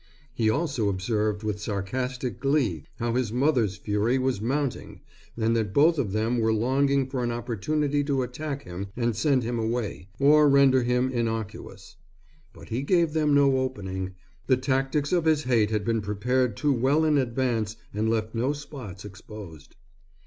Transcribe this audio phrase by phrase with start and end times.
[0.33, 5.01] He also observed with sarcastic glee how his mother's fury was mounting
[5.37, 9.43] and that both of them were longing for an opportunity to attack him and send
[9.43, 11.97] him away, or render him innocuous.
[12.51, 14.15] But he gave them no opening,
[14.47, 18.53] the tactics of his hate had been prepared too well in advance and left no
[18.53, 19.75] spots exposed.